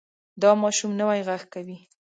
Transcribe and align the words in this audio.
دا 0.41 0.51
ماشوم 0.61 0.91
نوی 1.01 1.19
غږ 1.27 1.41
کوي. 1.53 1.77